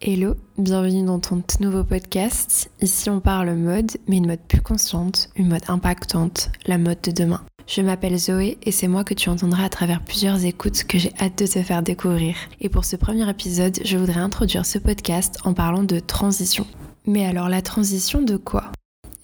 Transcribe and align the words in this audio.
Hello, 0.00 0.36
bienvenue 0.56 1.04
dans 1.04 1.18
ton 1.18 1.42
nouveau 1.58 1.82
podcast. 1.82 2.70
Ici 2.80 3.10
on 3.10 3.18
parle 3.18 3.52
mode, 3.56 3.90
mais 4.06 4.18
une 4.18 4.28
mode 4.28 4.46
plus 4.46 4.60
consciente, 4.60 5.28
une 5.34 5.48
mode 5.48 5.64
impactante, 5.66 6.52
la 6.66 6.78
mode 6.78 7.00
de 7.02 7.10
demain. 7.10 7.42
Je 7.66 7.82
m'appelle 7.82 8.16
Zoé 8.16 8.58
et 8.62 8.70
c'est 8.70 8.86
moi 8.86 9.02
que 9.02 9.14
tu 9.14 9.28
entendras 9.28 9.64
à 9.64 9.68
travers 9.68 10.04
plusieurs 10.04 10.44
écoutes 10.44 10.84
que 10.84 10.98
j'ai 10.98 11.12
hâte 11.20 11.36
de 11.40 11.46
te 11.46 11.60
faire 11.64 11.82
découvrir. 11.82 12.36
Et 12.60 12.68
pour 12.68 12.84
ce 12.84 12.94
premier 12.94 13.28
épisode, 13.28 13.80
je 13.84 13.98
voudrais 13.98 14.20
introduire 14.20 14.64
ce 14.64 14.78
podcast 14.78 15.38
en 15.42 15.52
parlant 15.52 15.82
de 15.82 15.98
transition. 15.98 16.64
Mais 17.04 17.26
alors 17.26 17.48
la 17.48 17.60
transition 17.60 18.22
de 18.22 18.36
quoi? 18.36 18.70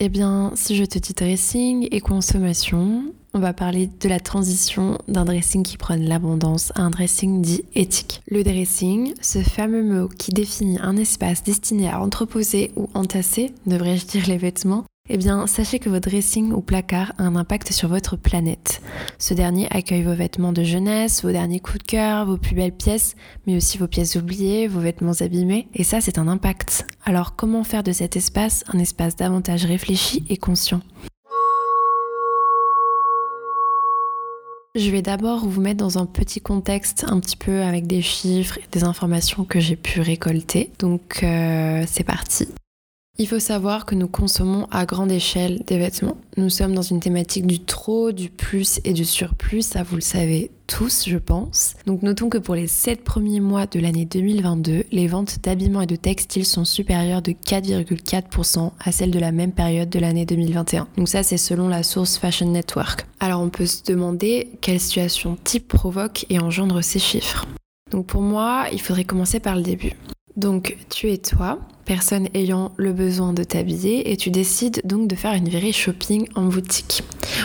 Eh 0.01 0.09
bien, 0.09 0.51
si 0.57 0.75
je 0.75 0.85
te 0.85 0.99
dis 0.99 1.15
dressing 1.15 1.87
et 1.93 2.01
consommation, 2.01 3.05
on 3.35 3.41
va 3.41 3.53
parler 3.53 3.91
de 4.01 4.09
la 4.09 4.21
transition 4.21 4.99
d'un 5.09 5.25
dressing 5.25 5.65
qui 5.65 5.77
prône 5.77 6.05
l'abondance 6.05 6.73
à 6.77 6.83
un 6.83 6.91
dressing 6.91 7.43
dit 7.43 7.65
éthique. 7.75 8.23
Le 8.29 8.45
dressing, 8.45 9.13
ce 9.21 9.41
fameux 9.41 9.83
mot 9.83 10.09
qui 10.09 10.31
définit 10.31 10.79
un 10.81 10.97
espace 10.97 11.43
destiné 11.43 11.91
à 11.91 12.01
entreposer 12.01 12.71
ou 12.77 12.89
entasser, 12.95 13.53
devrais-je 13.67 14.07
dire 14.07 14.29
les 14.29 14.39
vêtements, 14.39 14.85
eh 15.11 15.19
bien, 15.19 15.47
sachez 15.47 15.81
que 15.81 15.91
votre 15.91 16.09
dressing 16.09 16.53
ou 16.53 16.63
placard 16.63 17.13
a 17.19 17.25
un 17.25 17.37
impact 17.37 17.73
sur 17.73 17.89
votre 17.89 18.17
planète. 18.17 18.81
Ce 19.19 19.35
dernier 19.35 19.67
accueille 19.71 20.05
vos 20.05 20.15
vêtements 20.15 20.53
de 20.53 20.63
jeunesse, 20.63 21.23
vos 21.23 21.33
derniers 21.33 21.61
coups 21.61 21.81
de 21.81 21.85
cœur, 21.85 22.25
vos 22.25 22.39
plus 22.39 22.55
belles 22.55 22.73
pièces, 22.73 23.15
mais 23.47 23.57
aussi 23.57 23.77
vos 23.77 23.89
pièces 23.89 24.17
oubliées, 24.17 24.67
vos 24.67 24.81
vêtements 24.81 25.21
abîmés, 25.21 25.69
et 25.75 25.85
ça, 25.85 26.01
c'est 26.01 26.19
un 26.19 26.29
impact. 26.29 26.87
Alors, 27.05 27.37
comment 27.37 27.65
faire 27.65 27.83
de 27.83 27.93
cet 27.93 28.17
espace 28.17 28.65
un 28.73 28.79
espace 28.79 29.17
davantage 29.17 29.67
réfléchi 29.67 30.25
et 30.31 30.39
conscient? 30.39 30.81
Je 34.77 34.91
vais 34.91 35.03
d'abord 35.03 35.47
vous 35.47 35.61
mettre 35.61 35.77
dans 35.77 35.99
un 35.99 36.07
petit 36.07 36.41
contexte 36.41 37.05
un 37.07 37.21
petit 37.21 37.37
peu 37.37 37.63
avec 37.63 37.87
des 37.87 38.03
chiffres 38.03 38.59
et 38.59 38.65
des 38.73 38.83
informations 38.83 39.45
que 39.45 39.61
j'ai 39.61 39.77
pu 39.77 40.01
récolter. 40.01 40.73
Donc 40.81 41.21
euh, 41.23 41.85
c'est 41.87 42.03
parti. 42.03 42.49
Il 43.17 43.29
faut 43.29 43.39
savoir 43.39 43.87
que 43.87 43.95
nous 43.95 44.09
consommons 44.09 44.67
à 44.73 44.87
grande 44.87 45.13
échelle 45.13 45.63
des 45.69 45.79
vêtements. 45.79 46.17
Nous 46.37 46.51
sommes 46.51 46.75
dans 46.75 46.83
une 46.83 46.99
thématique 46.99 47.47
du 47.47 47.61
trop, 47.61 48.11
du 48.11 48.29
plus 48.29 48.81
et 48.83 48.93
du 48.93 49.05
surplus, 49.05 49.63
ça 49.63 49.85
vous 49.85 49.95
le 49.95 50.01
savez 50.01 50.51
tous, 50.67 51.09
je 51.09 51.19
pense. 51.19 51.75
Donc 51.87 52.03
notons 52.03 52.29
que 52.29 52.39
pour 52.39 52.57
les 52.57 52.67
7 52.67 53.05
premiers 53.05 53.39
mois 53.39 53.67
de 53.67 53.79
l'année 53.79 54.05
2022, 54.05 54.87
les 54.91 55.07
ventes 55.07 55.39
d'habillement 55.45 55.83
et 55.83 55.87
de 55.87 55.95
textiles 55.95 56.45
sont 56.45 56.65
supérieures 56.65 57.23
de 57.23 57.31
4,4% 57.31 58.73
à 58.81 58.91
celles 58.91 59.13
de 59.13 59.21
la 59.21 59.31
même 59.31 59.53
période 59.53 59.91
de 59.91 60.01
l'année 60.01 60.27
2021. 60.27 60.89
Donc 60.97 61.09
ça, 61.09 61.23
c'est 61.23 61.37
selon 61.37 61.69
la 61.69 61.85
source 61.85 62.19
Fashion 62.19 62.51
Network. 62.51 63.07
Alors 63.21 63.43
on 63.43 63.49
peut 63.49 63.67
se 63.67 63.85
demander 63.85 64.51
quelle 64.61 64.81
situation 64.81 65.39
type 65.45 65.69
provoque 65.69 66.27
et 66.31 66.41
engendre 66.41 66.83
ces 66.83 66.99
chiffres. 66.99 67.47
Donc 67.93 68.07
pour 68.07 68.23
moi, 68.23 68.67
il 68.73 68.81
faudrait 68.81 69.05
commencer 69.05 69.39
par 69.39 69.55
le 69.55 69.63
début. 69.63 69.93
Donc 70.37 70.77
tu 70.91 71.13
es 71.13 71.19
toi, 71.19 71.61
personne 71.85 72.29
ayant 72.35 72.73
le 72.77 72.93
besoin 72.93 73.33
de 73.33 73.45
t'habiller, 73.45 74.11
et 74.11 74.17
tu 74.17 74.31
décides 74.31 74.81
donc 74.85 75.07
de 75.07 75.15
faire 75.15 75.35
une 75.35 75.49
virée 75.49 75.73
shopping 75.73 76.29
en 76.35 76.45
boutique. 76.45 77.05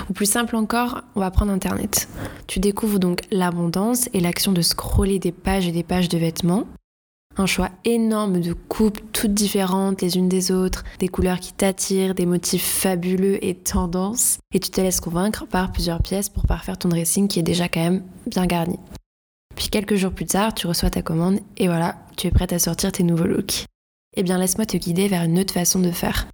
Ou 0.09 0.13
plus 0.13 0.25
simple 0.25 0.55
encore, 0.55 1.01
on 1.15 1.19
va 1.19 1.29
prendre 1.29 1.51
Internet. 1.51 2.09
Tu 2.47 2.59
découvres 2.59 2.99
donc 2.99 3.21
l'abondance 3.31 4.09
et 4.13 4.19
l'action 4.19 4.51
de 4.51 4.61
scroller 4.61 5.19
des 5.19 5.31
pages 5.31 5.67
et 5.67 5.71
des 5.71 5.83
pages 5.83 6.09
de 6.09 6.17
vêtements. 6.17 6.65
Un 7.37 7.45
choix 7.45 7.69
énorme 7.85 8.41
de 8.41 8.53
coupes 8.53 8.99
toutes 9.13 9.33
différentes 9.33 10.01
les 10.01 10.17
unes 10.17 10.27
des 10.27 10.51
autres, 10.51 10.83
des 10.99 11.07
couleurs 11.07 11.39
qui 11.39 11.53
t'attirent, 11.53 12.15
des 12.15 12.25
motifs 12.25 12.65
fabuleux 12.65 13.43
et 13.45 13.55
tendances. 13.55 14.39
Et 14.53 14.59
tu 14.59 14.71
te 14.71 14.81
laisses 14.81 14.99
convaincre 14.99 15.45
par 15.45 15.71
plusieurs 15.71 16.01
pièces 16.01 16.27
pour 16.27 16.47
parfaire 16.47 16.77
ton 16.77 16.89
dressing 16.89 17.27
qui 17.27 17.39
est 17.39 17.43
déjà 17.43 17.69
quand 17.69 17.81
même 17.81 18.03
bien 18.25 18.45
garni. 18.45 18.77
Puis 19.59 19.67
quelques 19.67 19.95
jours 19.95 20.13
plus 20.13 20.25
tard, 20.25 20.53
tu 20.53 20.67
reçois 20.67 20.89
ta 20.89 21.01
commande 21.01 21.41
et 21.57 21.67
voilà, 21.67 21.97
tu 22.15 22.27
es 22.27 22.31
prête 22.31 22.53
à 22.53 22.59
sortir 22.59 22.93
tes 22.93 23.03
nouveaux 23.03 23.25
looks. 23.25 23.65
Eh 24.15 24.23
bien, 24.23 24.37
laisse-moi 24.37 24.65
te 24.65 24.77
guider 24.77 25.09
vers 25.09 25.23
une 25.23 25.37
autre 25.37 25.53
façon 25.53 25.81
de 25.81 25.91
faire, 25.91 26.27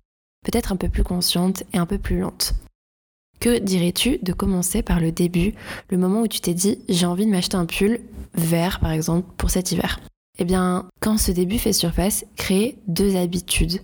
peut-être 0.45 0.71
un 0.71 0.75
peu 0.75 0.89
plus 0.89 1.03
consciente 1.03 1.63
et 1.73 1.79
un 1.79 1.87
peu 1.87 1.97
plus 1.97 2.19
lente. 2.19 2.53
Que 3.39 3.57
dirais-tu 3.57 4.19
de 4.19 4.31
commencer 4.31 4.83
par 4.83 4.99
le 4.99 5.11
début, 5.11 5.55
le 5.89 5.97
moment 5.97 6.21
où 6.21 6.27
tu 6.27 6.39
t'es 6.39 6.53
dit 6.53 6.77
j'ai 6.87 7.07
envie 7.07 7.25
de 7.25 7.31
m'acheter 7.31 7.57
un 7.57 7.65
pull 7.65 7.99
vert 8.35 8.79
par 8.79 8.91
exemple 8.91 9.27
pour 9.37 9.49
cet 9.49 9.71
hiver? 9.71 9.99
Eh 10.37 10.45
bien, 10.45 10.87
quand 11.01 11.17
ce 11.17 11.31
début 11.31 11.57
fait 11.57 11.73
surface, 11.73 12.25
crée 12.35 12.77
deux 12.85 13.15
habitudes. 13.15 13.81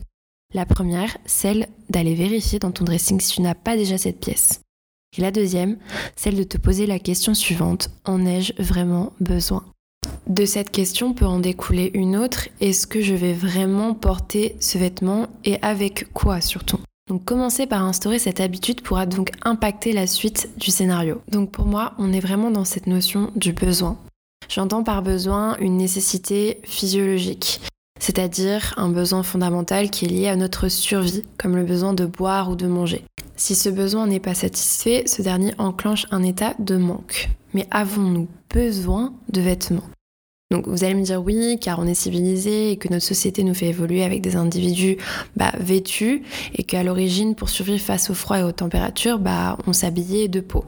La 0.53 0.67
première, 0.67 1.17
celle 1.25 1.67
d'aller 1.89 2.13
vérifier 2.13 2.59
dans 2.59 2.71
ton 2.71 2.83
dressing 2.85 3.19
si 3.19 3.33
tu 3.33 3.41
n'as 3.41 3.55
pas 3.55 3.75
déjà 3.75 3.97
cette 3.97 4.19
pièce. 4.19 4.61
Et 5.17 5.21
la 5.21 5.31
deuxième, 5.31 5.75
celle 6.15 6.37
de 6.37 6.43
te 6.43 6.57
poser 6.57 6.85
la 6.85 6.97
question 6.97 7.33
suivante, 7.33 7.89
en 8.05 8.25
ai-je 8.25 8.53
vraiment 8.59 9.11
besoin? 9.19 9.65
De 10.27 10.45
cette 10.45 10.71
question 10.71 11.13
peut 11.13 11.25
en 11.25 11.39
découler 11.39 11.91
une 11.93 12.15
autre, 12.15 12.47
est-ce 12.61 12.87
que 12.87 13.01
je 13.01 13.13
vais 13.13 13.33
vraiment 13.33 13.93
porter 13.93 14.55
ce 14.61 14.77
vêtement? 14.77 15.27
Et 15.43 15.61
avec 15.61 16.13
quoi 16.13 16.39
surtout? 16.39 16.79
Donc 17.09 17.25
commencer 17.25 17.67
par 17.67 17.83
instaurer 17.83 18.19
cette 18.19 18.39
habitude 18.39 18.79
pourra 18.79 19.05
donc 19.05 19.31
impacter 19.41 19.91
la 19.91 20.07
suite 20.07 20.49
du 20.55 20.71
scénario. 20.71 21.21
Donc 21.29 21.51
pour 21.51 21.65
moi, 21.65 21.91
on 21.97 22.13
est 22.13 22.21
vraiment 22.21 22.49
dans 22.49 22.63
cette 22.63 22.87
notion 22.87 23.31
du 23.35 23.51
besoin. 23.51 23.97
J'entends 24.47 24.83
par 24.83 25.01
besoin 25.01 25.57
une 25.57 25.75
nécessité 25.75 26.61
physiologique, 26.63 27.59
c'est-à-dire 27.99 28.73
un 28.77 28.87
besoin 28.87 29.23
fondamental 29.23 29.89
qui 29.89 30.05
est 30.05 30.09
lié 30.09 30.27
à 30.29 30.37
notre 30.37 30.69
survie, 30.69 31.23
comme 31.37 31.57
le 31.57 31.65
besoin 31.65 31.93
de 31.93 32.05
boire 32.05 32.49
ou 32.49 32.55
de 32.55 32.67
manger. 32.67 33.03
Si 33.41 33.55
ce 33.55 33.69
besoin 33.69 34.05
n'est 34.05 34.19
pas 34.19 34.35
satisfait, 34.35 35.05
ce 35.07 35.23
dernier 35.23 35.51
enclenche 35.57 36.05
un 36.11 36.21
état 36.21 36.53
de 36.59 36.77
manque. 36.77 37.27
Mais 37.55 37.65
avons-nous 37.71 38.27
besoin 38.53 39.15
de 39.29 39.41
vêtements? 39.41 39.89
Donc 40.51 40.67
vous 40.67 40.83
allez 40.83 40.93
me 40.93 41.01
dire 41.01 41.23
oui, 41.23 41.57
car 41.59 41.79
on 41.79 41.87
est 41.87 41.95
civilisé 41.95 42.69
et 42.69 42.77
que 42.77 42.87
notre 42.89 43.03
société 43.03 43.43
nous 43.43 43.55
fait 43.55 43.69
évoluer 43.69 44.03
avec 44.03 44.21
des 44.21 44.35
individus 44.35 44.97
bah, 45.35 45.53
vêtus 45.59 46.21
et 46.53 46.61
qu'à 46.61 46.83
l'origine, 46.83 47.33
pour 47.33 47.49
survivre 47.49 47.81
face 47.81 48.11
au 48.11 48.13
froid 48.13 48.37
et 48.37 48.43
aux 48.43 48.51
températures, 48.51 49.17
bah, 49.17 49.57
on 49.65 49.73
s'habillait 49.73 50.27
de 50.27 50.39
peau. 50.39 50.63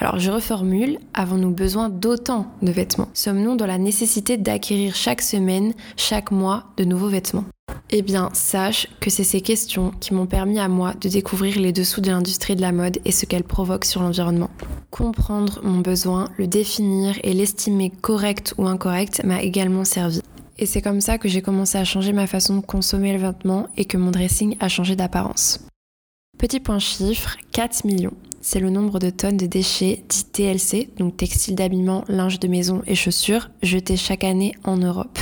Alors 0.00 0.18
je 0.18 0.30
reformule, 0.30 0.98
avons-nous 1.14 1.50
besoin 1.50 1.88
d'autant 1.88 2.46
de 2.62 2.70
vêtements? 2.70 3.08
Sommes-nous 3.14 3.56
dans 3.56 3.66
la 3.66 3.78
nécessité 3.78 4.36
d'acquérir 4.36 4.94
chaque 4.94 5.22
semaine, 5.22 5.74
chaque 5.96 6.30
mois 6.30 6.66
de 6.76 6.84
nouveaux 6.84 7.08
vêtements? 7.08 7.44
Eh 7.90 8.02
bien, 8.02 8.28
sache 8.34 8.86
que 9.00 9.08
c'est 9.08 9.24
ces 9.24 9.40
questions 9.40 9.92
qui 9.98 10.12
m'ont 10.12 10.26
permis 10.26 10.58
à 10.58 10.68
moi 10.68 10.92
de 11.00 11.08
découvrir 11.08 11.58
les 11.58 11.72
dessous 11.72 12.02
de 12.02 12.10
l'industrie 12.10 12.54
de 12.54 12.60
la 12.60 12.70
mode 12.70 12.98
et 13.04 13.12
ce 13.12 13.24
qu'elle 13.24 13.44
provoque 13.44 13.86
sur 13.86 14.02
l'environnement. 14.02 14.50
Comprendre 14.90 15.60
mon 15.62 15.78
besoin, 15.78 16.28
le 16.36 16.46
définir 16.46 17.18
et 17.22 17.32
l'estimer 17.32 17.90
correct 17.90 18.54
ou 18.58 18.66
incorrect 18.66 19.24
m'a 19.24 19.42
également 19.42 19.84
servi. 19.84 20.20
Et 20.58 20.66
c'est 20.66 20.82
comme 20.82 21.00
ça 21.00 21.18
que 21.18 21.28
j'ai 21.28 21.40
commencé 21.40 21.78
à 21.78 21.84
changer 21.84 22.12
ma 22.12 22.26
façon 22.26 22.56
de 22.56 22.64
consommer 22.64 23.14
le 23.14 23.20
vêtement 23.20 23.68
et 23.76 23.86
que 23.86 23.96
mon 23.96 24.10
dressing 24.10 24.56
a 24.60 24.68
changé 24.68 24.94
d'apparence. 24.94 25.60
Petit 26.36 26.60
point 26.60 26.78
chiffre, 26.78 27.36
4 27.52 27.84
millions. 27.84 28.14
C'est 28.40 28.60
le 28.60 28.70
nombre 28.70 28.98
de 28.98 29.10
tonnes 29.10 29.36
de 29.36 29.46
déchets 29.46 30.04
dits 30.08 30.24
TLC, 30.24 30.90
donc 30.96 31.16
textiles 31.16 31.56
d'habillement, 31.56 32.04
linge 32.08 32.38
de 32.38 32.48
maison 32.48 32.82
et 32.86 32.94
chaussures, 32.94 33.50
jetés 33.62 33.96
chaque 33.96 34.24
année 34.24 34.54
en 34.64 34.76
Europe. 34.76 35.18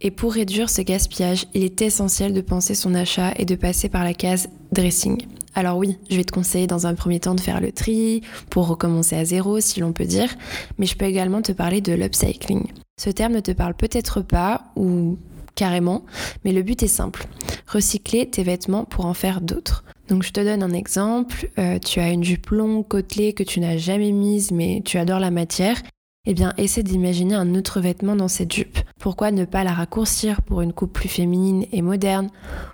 Et 0.00 0.10
pour 0.10 0.32
réduire 0.32 0.68
ce 0.68 0.82
gaspillage, 0.82 1.46
il 1.54 1.62
est 1.62 1.80
essentiel 1.80 2.32
de 2.32 2.40
penser 2.40 2.74
son 2.74 2.94
achat 2.94 3.32
et 3.36 3.44
de 3.44 3.54
passer 3.54 3.88
par 3.88 4.02
la 4.02 4.14
case 4.14 4.48
dressing. 4.72 5.22
Alors 5.54 5.76
oui, 5.78 5.98
je 6.10 6.16
vais 6.16 6.24
te 6.24 6.32
conseiller 6.32 6.66
dans 6.66 6.86
un 6.86 6.94
premier 6.94 7.20
temps 7.20 7.34
de 7.34 7.40
faire 7.40 7.60
le 7.60 7.72
tri 7.72 8.22
pour 8.50 8.66
recommencer 8.66 9.16
à 9.16 9.24
zéro 9.24 9.60
si 9.60 9.80
l'on 9.80 9.92
peut 9.92 10.04
dire, 10.04 10.34
mais 10.78 10.86
je 10.86 10.96
peux 10.96 11.04
également 11.04 11.42
te 11.42 11.52
parler 11.52 11.80
de 11.80 11.92
l'upcycling. 11.92 12.66
Ce 13.00 13.10
terme 13.10 13.34
ne 13.34 13.40
te 13.40 13.52
parle 13.52 13.74
peut-être 13.74 14.22
pas 14.22 14.64
ou 14.76 15.18
carrément, 15.54 16.04
mais 16.44 16.52
le 16.52 16.62
but 16.62 16.82
est 16.82 16.88
simple. 16.88 17.26
Recycler 17.66 18.28
tes 18.28 18.42
vêtements 18.42 18.84
pour 18.84 19.06
en 19.06 19.14
faire 19.14 19.40
d'autres. 19.40 19.84
Donc 20.10 20.24
je 20.24 20.32
te 20.32 20.40
donne 20.40 20.64
un 20.64 20.72
exemple, 20.72 21.48
euh, 21.58 21.78
tu 21.78 22.00
as 22.00 22.10
une 22.10 22.24
jupe 22.24 22.50
longue, 22.50 22.86
côtelée 22.86 23.32
que 23.32 23.44
tu 23.44 23.60
n'as 23.60 23.76
jamais 23.76 24.10
mise 24.10 24.50
mais 24.50 24.82
tu 24.84 24.98
adores 24.98 25.20
la 25.20 25.30
matière 25.30 25.80
eh 26.26 26.34
bien, 26.34 26.52
essaie 26.58 26.82
d'imaginer 26.82 27.34
un 27.34 27.54
autre 27.54 27.80
vêtement 27.80 28.14
dans 28.14 28.28
cette 28.28 28.54
jupe. 28.54 28.78
Pourquoi 29.00 29.32
ne 29.32 29.44
pas 29.44 29.64
la 29.64 29.72
raccourcir 29.72 30.42
pour 30.42 30.60
une 30.60 30.72
coupe 30.72 30.92
plus 30.92 31.08
féminine 31.08 31.64
et 31.72 31.82
moderne? 31.82 32.28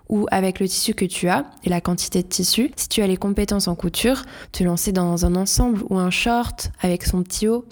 Ou 0.08 0.26
avec 0.30 0.60
le 0.60 0.68
tissu 0.68 0.94
que 0.94 1.04
tu 1.04 1.28
as 1.28 1.46
et 1.64 1.70
la 1.70 1.80
quantité 1.80 2.22
de 2.22 2.28
tissu, 2.28 2.70
si 2.76 2.88
tu 2.88 3.02
as 3.02 3.06
les 3.06 3.16
compétences 3.16 3.66
en 3.66 3.74
couture, 3.74 4.24
te 4.52 4.62
lancer 4.62 4.92
dans 4.92 5.24
un 5.24 5.36
ensemble 5.36 5.82
ou 5.88 5.96
un 5.96 6.10
short 6.10 6.70
avec 6.82 7.04
son 7.04 7.22
petit 7.22 7.48
haut. 7.48 7.64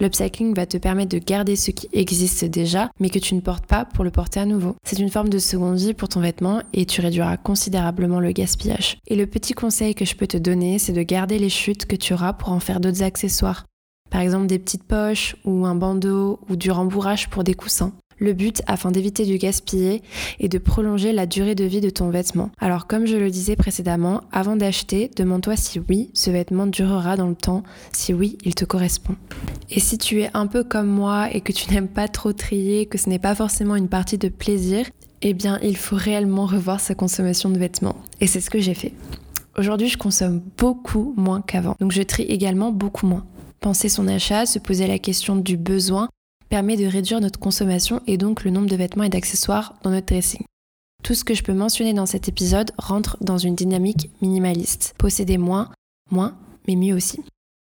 L'upcycling 0.00 0.52
va 0.52 0.66
te 0.66 0.78
permettre 0.78 1.10
de 1.10 1.22
garder 1.22 1.54
ce 1.54 1.70
qui 1.70 1.88
existe 1.92 2.44
déjà, 2.46 2.90
mais 2.98 3.08
que 3.08 3.18
tu 3.18 3.36
ne 3.36 3.40
portes 3.40 3.66
pas 3.66 3.84
pour 3.84 4.02
le 4.02 4.10
porter 4.10 4.40
à 4.40 4.46
nouveau. 4.46 4.74
C'est 4.84 4.98
une 4.98 5.10
forme 5.10 5.28
de 5.28 5.38
seconde 5.38 5.78
vie 5.78 5.94
pour 5.94 6.08
ton 6.08 6.20
vêtement 6.20 6.60
et 6.72 6.86
tu 6.86 7.02
réduiras 7.02 7.36
considérablement 7.36 8.18
le 8.18 8.32
gaspillage. 8.32 8.98
Et 9.06 9.14
le 9.14 9.26
petit 9.26 9.52
conseil 9.52 9.94
que 9.94 10.04
je 10.04 10.16
peux 10.16 10.26
te 10.26 10.38
donner, 10.38 10.80
c'est 10.80 10.92
de 10.92 11.02
garder 11.02 11.38
les 11.38 11.50
chutes 11.50 11.86
que 11.86 11.96
tu 11.96 12.14
auras 12.14 12.32
pour 12.32 12.50
en 12.50 12.60
faire 12.60 12.80
d'autres 12.80 13.02
accessoires 13.04 13.64
par 14.10 14.20
exemple 14.20 14.46
des 14.46 14.58
petites 14.58 14.84
poches 14.84 15.36
ou 15.44 15.64
un 15.66 15.74
bandeau 15.74 16.40
ou 16.48 16.56
du 16.56 16.70
rembourrage 16.70 17.30
pour 17.30 17.44
des 17.44 17.54
coussins. 17.54 17.92
Le 18.20 18.34
but, 18.34 18.60
afin 18.66 18.90
d'éviter 18.90 19.24
du 19.24 19.38
gaspiller, 19.38 20.02
est 20.40 20.48
de 20.48 20.58
prolonger 20.58 21.14
la 21.14 21.24
durée 21.24 21.54
de 21.54 21.64
vie 21.64 21.80
de 21.80 21.88
ton 21.88 22.10
vêtement. 22.10 22.50
Alors 22.58 22.86
comme 22.86 23.06
je 23.06 23.16
le 23.16 23.30
disais 23.30 23.56
précédemment, 23.56 24.20
avant 24.30 24.56
d'acheter, 24.56 25.10
demande-toi 25.16 25.56
si 25.56 25.80
oui, 25.88 26.10
ce 26.12 26.30
vêtement 26.30 26.66
durera 26.66 27.16
dans 27.16 27.28
le 27.28 27.34
temps, 27.34 27.62
si 27.92 28.12
oui, 28.12 28.36
il 28.44 28.54
te 28.54 28.66
correspond. 28.66 29.16
Et 29.70 29.80
si 29.80 29.96
tu 29.96 30.20
es 30.20 30.30
un 30.34 30.46
peu 30.46 30.64
comme 30.64 30.88
moi 30.88 31.34
et 31.34 31.40
que 31.40 31.52
tu 31.52 31.72
n'aimes 31.72 31.88
pas 31.88 32.08
trop 32.08 32.34
trier, 32.34 32.84
que 32.84 32.98
ce 32.98 33.08
n'est 33.08 33.18
pas 33.18 33.34
forcément 33.34 33.74
une 33.74 33.88
partie 33.88 34.18
de 34.18 34.28
plaisir, 34.28 34.84
eh 35.22 35.32
bien 35.32 35.58
il 35.62 35.78
faut 35.78 35.96
réellement 35.96 36.44
revoir 36.44 36.78
sa 36.78 36.94
consommation 36.94 37.48
de 37.48 37.58
vêtements. 37.58 37.96
Et 38.20 38.26
c'est 38.26 38.40
ce 38.40 38.50
que 38.50 38.60
j'ai 38.60 38.74
fait. 38.74 38.92
Aujourd'hui, 39.56 39.88
je 39.88 39.98
consomme 39.98 40.40
beaucoup 40.58 41.12
moins 41.16 41.40
qu'avant. 41.40 41.74
Donc 41.80 41.92
je 41.92 42.02
trie 42.02 42.22
également 42.24 42.70
beaucoup 42.70 43.06
moins. 43.06 43.24
Penser 43.60 43.90
son 43.90 44.08
achat, 44.08 44.46
se 44.46 44.58
poser 44.58 44.86
la 44.86 44.98
question 44.98 45.36
du 45.36 45.58
besoin, 45.58 46.08
permet 46.48 46.76
de 46.76 46.86
réduire 46.86 47.20
notre 47.20 47.38
consommation 47.38 48.00
et 48.06 48.16
donc 48.16 48.44
le 48.44 48.50
nombre 48.50 48.68
de 48.68 48.76
vêtements 48.76 49.04
et 49.04 49.10
d'accessoires 49.10 49.74
dans 49.82 49.90
notre 49.90 50.06
dressing. 50.06 50.44
Tout 51.02 51.14
ce 51.14 51.24
que 51.24 51.34
je 51.34 51.42
peux 51.42 51.52
mentionner 51.52 51.92
dans 51.92 52.06
cet 52.06 52.28
épisode 52.28 52.72
rentre 52.78 53.16
dans 53.20 53.38
une 53.38 53.54
dynamique 53.54 54.10
minimaliste. 54.22 54.94
Posséder 54.98 55.38
moins, 55.38 55.70
moins, 56.10 56.36
mais 56.66 56.76
mieux 56.76 56.94
aussi. 56.94 57.22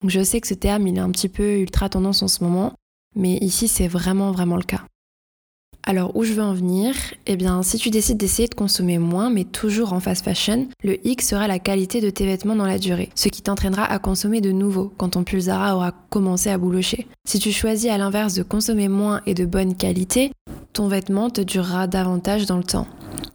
Je 0.06 0.22
sais 0.22 0.40
que 0.40 0.48
ce 0.48 0.54
terme, 0.54 0.86
il 0.86 0.96
est 0.96 1.00
un 1.00 1.10
petit 1.10 1.28
peu 1.28 1.58
ultra 1.58 1.88
tendance 1.88 2.22
en 2.22 2.28
ce 2.28 2.44
moment, 2.44 2.74
mais 3.14 3.36
ici 3.38 3.68
c'est 3.68 3.88
vraiment 3.88 4.32
vraiment 4.32 4.56
le 4.56 4.64
cas. 4.64 4.84
Alors 5.86 6.16
où 6.16 6.24
je 6.24 6.32
veux 6.32 6.42
en 6.42 6.54
venir? 6.54 6.94
Eh 7.26 7.36
bien 7.36 7.62
si 7.62 7.76
tu 7.76 7.90
décides 7.90 8.16
d'essayer 8.16 8.48
de 8.48 8.54
consommer 8.54 8.98
moins 8.98 9.28
mais 9.28 9.44
toujours 9.44 9.92
en 9.92 10.00
fast 10.00 10.24
fashion, 10.24 10.66
le 10.82 11.06
X 11.06 11.28
sera 11.28 11.46
la 11.46 11.58
qualité 11.58 12.00
de 12.00 12.08
tes 12.08 12.24
vêtements 12.24 12.56
dans 12.56 12.66
la 12.66 12.78
durée, 12.78 13.10
ce 13.14 13.28
qui 13.28 13.42
t'entraînera 13.42 13.84
à 13.84 13.98
consommer 13.98 14.40
de 14.40 14.50
nouveau 14.50 14.92
quand 14.96 15.10
ton 15.10 15.24
pulsara 15.24 15.76
aura 15.76 15.92
commencé 16.08 16.48
à 16.48 16.56
boulocher. 16.56 17.06
Si 17.26 17.38
tu 17.38 17.52
choisis 17.52 17.90
à 17.90 17.98
l'inverse 17.98 18.34
de 18.34 18.42
consommer 18.42 18.88
moins 18.88 19.20
et 19.26 19.34
de 19.34 19.44
bonne 19.44 19.76
qualité, 19.76 20.32
ton 20.72 20.88
vêtement 20.88 21.28
te 21.28 21.42
durera 21.42 21.86
davantage 21.86 22.46
dans 22.46 22.56
le 22.56 22.64
temps. 22.64 22.86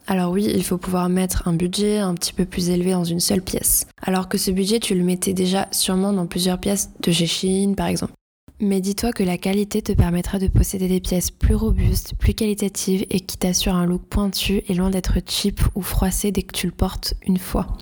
Alors 0.08 0.32
oui, 0.32 0.50
il 0.52 0.64
faut 0.64 0.76
pouvoir 0.76 1.08
mettre 1.08 1.46
un 1.46 1.52
budget 1.52 1.98
un 1.98 2.14
petit 2.14 2.32
peu 2.32 2.44
plus 2.44 2.68
élevé 2.68 2.90
dans 2.90 3.04
une 3.04 3.20
seule 3.20 3.42
pièce. 3.42 3.86
Alors 4.02 4.28
que 4.28 4.38
ce 4.38 4.50
budget, 4.50 4.80
tu 4.80 4.96
le 4.96 5.04
mettais 5.04 5.34
déjà 5.34 5.68
sûrement 5.70 6.12
dans 6.12 6.26
plusieurs 6.26 6.58
pièces 6.58 6.90
de 7.00 7.12
chez 7.12 7.68
par 7.76 7.86
exemple. 7.86 8.12
Mais 8.62 8.82
dis-toi 8.82 9.12
que 9.12 9.22
la 9.22 9.38
qualité 9.38 9.80
te 9.80 9.92
permettra 9.92 10.38
de 10.38 10.46
posséder 10.46 10.86
des 10.86 11.00
pièces 11.00 11.30
plus 11.30 11.54
robustes, 11.54 12.14
plus 12.14 12.34
qualitatives 12.34 13.06
et 13.08 13.20
qui 13.20 13.38
t'assurent 13.38 13.74
un 13.74 13.86
look 13.86 14.02
pointu 14.02 14.62
et 14.68 14.74
loin 14.74 14.90
d'être 14.90 15.14
cheap 15.26 15.62
ou 15.74 15.80
froissé 15.80 16.30
dès 16.30 16.42
que 16.42 16.52
tu 16.52 16.66
le 16.66 16.72
portes 16.72 17.14
une 17.26 17.38
fois. 17.38 17.78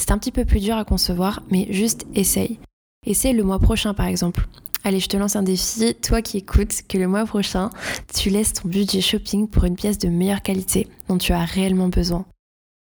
C'est 0.00 0.12
un 0.12 0.18
petit 0.18 0.30
peu 0.30 0.44
plus 0.44 0.60
dur 0.60 0.76
à 0.76 0.84
concevoir, 0.84 1.42
mais 1.50 1.66
juste 1.70 2.06
essaye. 2.14 2.60
Essaye 3.04 3.34
le 3.34 3.42
mois 3.42 3.58
prochain 3.58 3.94
par 3.94 4.06
exemple. 4.06 4.46
Allez, 4.84 5.00
je 5.00 5.08
te 5.08 5.16
lance 5.16 5.34
un 5.34 5.42
défi, 5.42 5.94
toi 5.96 6.22
qui 6.22 6.38
écoutes, 6.38 6.82
que 6.88 6.98
le 6.98 7.08
mois 7.08 7.24
prochain, 7.24 7.70
tu 8.14 8.30
laisses 8.30 8.52
ton 8.52 8.68
budget 8.68 9.00
shopping 9.00 9.48
pour 9.48 9.64
une 9.64 9.76
pièce 9.76 9.98
de 9.98 10.08
meilleure 10.08 10.42
qualité 10.42 10.86
dont 11.08 11.18
tu 11.18 11.32
as 11.32 11.44
réellement 11.44 11.88
besoin. 11.88 12.24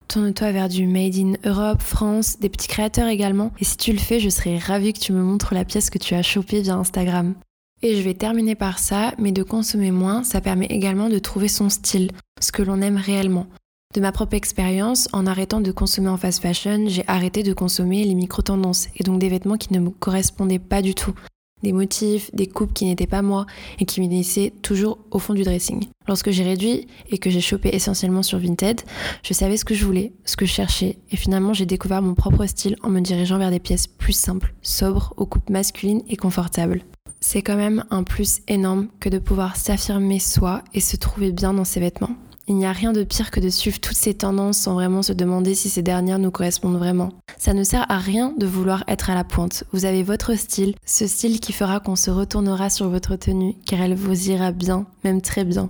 Tourne-toi 0.08 0.53
vers 0.53 0.69
du 0.69 0.87
Made 0.87 1.17
in 1.17 1.32
Europe, 1.44 1.82
France, 1.82 2.38
des 2.38 2.49
petits 2.49 2.69
créateurs 2.69 3.08
également. 3.08 3.53
Et 3.58 3.64
si 3.64 3.76
tu 3.76 3.93
le 3.93 3.99
fais, 3.99 4.20
je 4.20 4.29
serais 4.29 4.58
ravie 4.58 4.93
que 4.93 5.00
tu 5.00 5.12
me 5.12 5.23
montres 5.23 5.53
la 5.53 5.64
pièce 5.64 5.91
que 5.91 5.99
tu 5.99 6.14
as 6.14 6.23
chopée 6.23 6.62
via 6.62 6.75
Instagram. 6.75 7.35
Et 7.82 7.97
je 7.97 8.03
vais 8.03 8.14
terminer 8.14 8.55
par 8.55 8.79
ça, 8.79 9.12
mais 9.19 9.32
de 9.32 9.43
consommer 9.43 9.91
moins, 9.91 10.23
ça 10.23 10.41
permet 10.41 10.67
également 10.67 11.08
de 11.08 11.19
trouver 11.19 11.49
son 11.49 11.69
style, 11.69 12.11
ce 12.41 12.53
que 12.53 12.62
l'on 12.62 12.81
aime 12.81 12.97
réellement. 12.97 13.47
De 13.94 14.00
ma 14.00 14.12
propre 14.12 14.35
expérience, 14.35 15.08
en 15.12 15.26
arrêtant 15.26 15.61
de 15.61 15.73
consommer 15.73 16.08
en 16.08 16.17
fast 16.17 16.41
fashion, 16.41 16.85
j'ai 16.87 17.05
arrêté 17.06 17.43
de 17.43 17.53
consommer 17.53 18.05
les 18.05 18.14
micro-tendances, 18.14 18.88
et 18.97 19.05
donc 19.05 19.19
des 19.19 19.29
vêtements 19.29 19.56
qui 19.56 19.73
ne 19.73 19.81
me 19.81 19.91
correspondaient 19.91 20.58
pas 20.58 20.82
du 20.82 20.94
tout 20.94 21.14
des 21.62 21.73
motifs, 21.73 22.35
des 22.35 22.47
coupes 22.47 22.73
qui 22.73 22.85
n'étaient 22.85 23.06
pas 23.06 23.23
moi 23.23 23.47
et 23.79 23.85
qui 23.85 24.00
me 24.00 24.08
laissaient 24.08 24.53
toujours 24.62 24.99
au 25.11 25.19
fond 25.19 25.35
du 25.35 25.43
dressing. 25.43 25.85
Lorsque 26.06 26.31
j'ai 26.31 26.44
réduit 26.44 26.87
et 27.11 27.19
que 27.19 27.31
j'ai 27.31 27.41
chopé 27.41 27.70
essentiellement 27.73 28.23
sur 28.23 28.38
Vinted, 28.38 28.82
je 29.23 29.32
savais 29.32 29.56
ce 29.56 29.64
que 29.64 29.75
je 29.75 29.85
voulais, 29.85 30.12
ce 30.25 30.37
que 30.37 30.47
je 30.47 30.53
cherchais 30.53 30.99
et 31.11 31.17
finalement 31.17 31.53
j'ai 31.55 31.67
découvert 31.67 32.03
mon 32.03 32.14
propre 32.14 32.47
style 32.47 32.76
en 32.82 32.91
me 32.91 33.00
dirigeant 33.00 33.38
vers 33.38 33.50
des 33.50 33.61
pièces 33.61 33.87
plus 33.87 34.12
simples, 34.12 34.55
sobres, 34.62 35.14
aux 35.17 35.26
coupes 35.26 35.50
masculines 35.50 36.03
et 36.08 36.17
confortables. 36.17 36.82
C'est 37.20 37.43
quand 37.43 37.56
même 37.56 37.85
un 37.91 38.05
plus 38.05 38.41
énorme 38.47 38.88
que 39.00 39.08
de 39.08 39.19
pouvoir 39.19 39.56
s'affirmer 39.56 40.19
soi 40.19 40.62
et 40.75 40.81
se 40.81 40.97
trouver 40.97 41.32
bien 41.32 41.55
dans 41.55 41.64
ses 41.64 41.81
vêtements. 41.81 42.14
Il 42.48 42.54
n'y 42.54 42.66
a 42.66 42.70
rien 42.70 42.93
de 42.93 43.02
pire 43.02 43.32
que 43.32 43.40
de 43.40 43.48
suivre 43.48 43.81
toutes 43.81 43.96
ces 43.96 44.14
tendances 44.14 44.58
sans 44.58 44.75
vraiment 44.75 45.02
se 45.02 45.12
demander 45.12 45.56
si 45.56 45.69
ces 45.69 45.82
dernières 45.82 46.20
nous 46.20 46.31
correspondent 46.31 46.78
vraiment. 46.78 47.12
Ça 47.38 47.54
ne 47.54 47.64
sert 47.64 47.90
à 47.90 47.98
rien 47.98 48.32
de 48.38 48.46
vouloir 48.46 48.84
être 48.87 49.10
à 49.10 49.16
la 49.16 49.25
pointe. 49.25 49.64
Vous 49.72 49.84
avez 49.84 50.04
votre 50.04 50.37
style, 50.37 50.76
ce 50.84 51.08
style 51.08 51.40
qui 51.40 51.52
fera 51.52 51.81
qu'on 51.81 51.96
se 51.96 52.08
retournera 52.08 52.70
sur 52.70 52.88
votre 52.88 53.16
tenue, 53.16 53.56
car 53.66 53.81
elle 53.81 53.96
vous 53.96 54.31
ira 54.31 54.52
bien, 54.52 54.87
même 55.02 55.22
très 55.22 55.44
bien. 55.44 55.69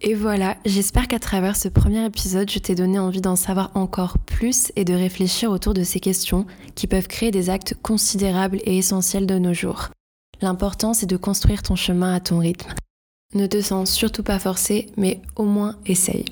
Et 0.00 0.14
voilà, 0.14 0.56
j'espère 0.64 1.06
qu'à 1.06 1.20
travers 1.20 1.54
ce 1.54 1.68
premier 1.68 2.04
épisode, 2.04 2.50
je 2.50 2.58
t'ai 2.58 2.74
donné 2.74 2.98
envie 2.98 3.20
d'en 3.20 3.36
savoir 3.36 3.70
encore 3.76 4.18
plus 4.18 4.72
et 4.74 4.84
de 4.84 4.94
réfléchir 4.94 5.52
autour 5.52 5.72
de 5.72 5.84
ces 5.84 6.00
questions 6.00 6.46
qui 6.74 6.88
peuvent 6.88 7.06
créer 7.06 7.30
des 7.30 7.48
actes 7.48 7.76
considérables 7.80 8.58
et 8.64 8.76
essentiels 8.76 9.28
de 9.28 9.38
nos 9.38 9.54
jours. 9.54 9.90
L'important, 10.42 10.92
c'est 10.92 11.06
de 11.06 11.16
construire 11.16 11.62
ton 11.62 11.76
chemin 11.76 12.12
à 12.12 12.20
ton 12.20 12.40
rythme. 12.40 12.74
Ne 13.34 13.46
te 13.46 13.60
sens 13.62 13.92
surtout 13.92 14.24
pas 14.24 14.40
forcé, 14.40 14.90
mais 14.96 15.22
au 15.36 15.44
moins 15.44 15.76
essaye. 15.86 16.24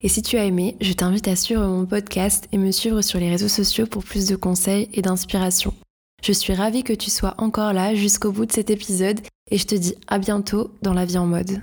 Et 0.00 0.08
si 0.08 0.22
tu 0.22 0.38
as 0.38 0.44
aimé, 0.44 0.76
je 0.80 0.92
t'invite 0.92 1.26
à 1.26 1.34
suivre 1.34 1.66
mon 1.66 1.84
podcast 1.84 2.48
et 2.52 2.56
me 2.56 2.70
suivre 2.70 3.02
sur 3.02 3.18
les 3.18 3.28
réseaux 3.28 3.48
sociaux 3.48 3.86
pour 3.86 4.04
plus 4.04 4.26
de 4.26 4.36
conseils 4.36 4.88
et 4.94 5.02
d'inspiration. 5.02 5.74
Je 6.22 6.32
suis 6.32 6.54
ravie 6.54 6.84
que 6.84 6.92
tu 6.92 7.10
sois 7.10 7.34
encore 7.38 7.72
là 7.72 7.96
jusqu'au 7.96 8.30
bout 8.30 8.46
de 8.46 8.52
cet 8.52 8.70
épisode 8.70 9.20
et 9.50 9.58
je 9.58 9.66
te 9.66 9.74
dis 9.74 9.96
à 10.06 10.20
bientôt 10.20 10.72
dans 10.82 10.94
la 10.94 11.04
vie 11.04 11.18
en 11.18 11.26
mode. 11.26 11.60